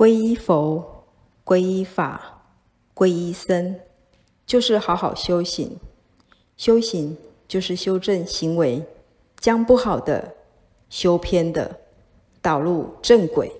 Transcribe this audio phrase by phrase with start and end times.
[0.00, 1.04] 皈依佛
[1.44, 2.42] 皈依法
[2.94, 3.78] 皈依僧
[4.46, 5.78] 就是好好修行。
[6.56, 7.14] 修行
[7.46, 8.82] 就是修正行为
[9.38, 10.36] 将不好的
[10.88, 11.78] 修偏的
[12.40, 13.52] 导入正轨。